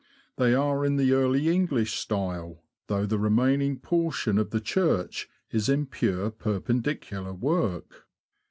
[0.37, 5.69] They are in the Early English style, though the remaining portion of the church is
[5.69, 8.07] in pure Perpendicular work.